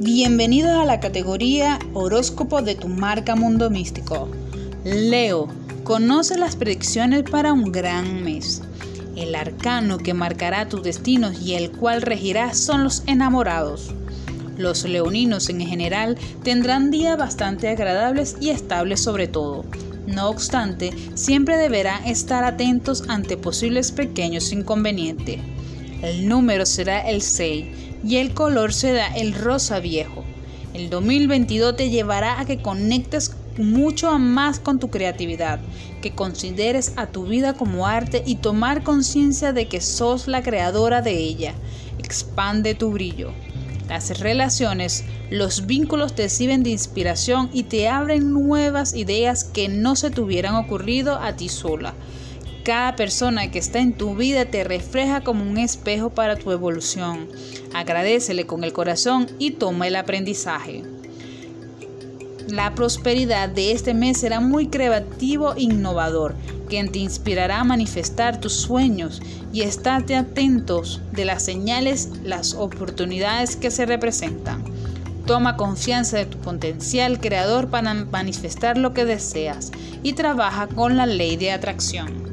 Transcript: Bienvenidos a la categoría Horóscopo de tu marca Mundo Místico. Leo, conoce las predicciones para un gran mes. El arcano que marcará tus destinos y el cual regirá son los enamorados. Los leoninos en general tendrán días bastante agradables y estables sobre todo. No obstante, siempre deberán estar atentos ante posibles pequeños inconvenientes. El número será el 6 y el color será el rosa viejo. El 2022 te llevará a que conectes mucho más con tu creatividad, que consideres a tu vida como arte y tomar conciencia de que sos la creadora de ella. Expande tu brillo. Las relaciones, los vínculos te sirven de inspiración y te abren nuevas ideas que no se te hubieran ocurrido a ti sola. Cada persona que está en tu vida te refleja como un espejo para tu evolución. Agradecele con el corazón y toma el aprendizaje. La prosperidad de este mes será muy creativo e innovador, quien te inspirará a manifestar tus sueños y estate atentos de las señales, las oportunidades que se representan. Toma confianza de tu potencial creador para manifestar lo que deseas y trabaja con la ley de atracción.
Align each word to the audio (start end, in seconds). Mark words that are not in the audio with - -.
Bienvenidos 0.00 0.70
a 0.70 0.84
la 0.84 1.00
categoría 1.00 1.80
Horóscopo 1.92 2.62
de 2.62 2.76
tu 2.76 2.86
marca 2.86 3.34
Mundo 3.34 3.68
Místico. 3.68 4.28
Leo, 4.84 5.48
conoce 5.82 6.38
las 6.38 6.54
predicciones 6.54 7.24
para 7.24 7.52
un 7.52 7.72
gran 7.72 8.22
mes. 8.22 8.62
El 9.16 9.34
arcano 9.34 9.98
que 9.98 10.14
marcará 10.14 10.68
tus 10.68 10.84
destinos 10.84 11.40
y 11.42 11.54
el 11.54 11.72
cual 11.72 12.02
regirá 12.02 12.54
son 12.54 12.84
los 12.84 13.02
enamorados. 13.08 13.90
Los 14.56 14.84
leoninos 14.84 15.48
en 15.48 15.62
general 15.62 16.16
tendrán 16.44 16.92
días 16.92 17.18
bastante 17.18 17.68
agradables 17.68 18.36
y 18.40 18.50
estables 18.50 19.00
sobre 19.00 19.26
todo. 19.26 19.64
No 20.06 20.28
obstante, 20.28 20.92
siempre 21.16 21.56
deberán 21.56 22.06
estar 22.06 22.44
atentos 22.44 23.02
ante 23.08 23.36
posibles 23.36 23.90
pequeños 23.90 24.52
inconvenientes. 24.52 25.40
El 26.02 26.28
número 26.28 26.64
será 26.66 27.00
el 27.00 27.20
6 27.20 27.87
y 28.04 28.16
el 28.16 28.34
color 28.34 28.72
será 28.72 29.08
el 29.08 29.34
rosa 29.34 29.80
viejo. 29.80 30.24
El 30.74 30.90
2022 30.90 31.76
te 31.76 31.90
llevará 31.90 32.40
a 32.40 32.44
que 32.44 32.62
conectes 32.62 33.34
mucho 33.58 34.18
más 34.18 34.60
con 34.60 34.78
tu 34.78 34.90
creatividad, 34.90 35.58
que 36.00 36.14
consideres 36.14 36.92
a 36.96 37.06
tu 37.06 37.26
vida 37.26 37.54
como 37.54 37.86
arte 37.86 38.22
y 38.24 38.36
tomar 38.36 38.82
conciencia 38.82 39.52
de 39.52 39.66
que 39.66 39.80
sos 39.80 40.28
la 40.28 40.42
creadora 40.42 41.02
de 41.02 41.18
ella. 41.18 41.54
Expande 41.98 42.74
tu 42.74 42.90
brillo. 42.90 43.32
Las 43.88 44.20
relaciones, 44.20 45.04
los 45.30 45.66
vínculos 45.66 46.14
te 46.14 46.28
sirven 46.28 46.62
de 46.62 46.70
inspiración 46.70 47.48
y 47.52 47.64
te 47.64 47.88
abren 47.88 48.32
nuevas 48.32 48.94
ideas 48.94 49.44
que 49.44 49.68
no 49.68 49.96
se 49.96 50.10
te 50.10 50.20
hubieran 50.20 50.54
ocurrido 50.56 51.18
a 51.18 51.34
ti 51.36 51.48
sola. 51.48 51.94
Cada 52.68 52.96
persona 52.96 53.50
que 53.50 53.58
está 53.58 53.78
en 53.78 53.94
tu 53.94 54.14
vida 54.14 54.44
te 54.44 54.62
refleja 54.62 55.22
como 55.22 55.42
un 55.42 55.56
espejo 55.56 56.10
para 56.10 56.36
tu 56.36 56.52
evolución. 56.52 57.26
Agradecele 57.72 58.44
con 58.44 58.62
el 58.62 58.74
corazón 58.74 59.26
y 59.38 59.52
toma 59.52 59.86
el 59.86 59.96
aprendizaje. 59.96 60.84
La 62.46 62.74
prosperidad 62.74 63.48
de 63.48 63.72
este 63.72 63.94
mes 63.94 64.18
será 64.18 64.40
muy 64.40 64.66
creativo 64.66 65.54
e 65.54 65.62
innovador, 65.62 66.34
quien 66.68 66.92
te 66.92 66.98
inspirará 66.98 67.60
a 67.60 67.64
manifestar 67.64 68.38
tus 68.38 68.52
sueños 68.52 69.22
y 69.50 69.62
estate 69.62 70.14
atentos 70.14 71.00
de 71.12 71.24
las 71.24 71.42
señales, 71.42 72.10
las 72.22 72.52
oportunidades 72.52 73.56
que 73.56 73.70
se 73.70 73.86
representan. 73.86 74.62
Toma 75.24 75.56
confianza 75.56 76.18
de 76.18 76.26
tu 76.26 76.36
potencial 76.36 77.18
creador 77.18 77.70
para 77.70 77.94
manifestar 77.94 78.76
lo 78.76 78.92
que 78.92 79.06
deseas 79.06 79.72
y 80.02 80.12
trabaja 80.12 80.66
con 80.66 80.98
la 80.98 81.06
ley 81.06 81.38
de 81.38 81.52
atracción. 81.52 82.27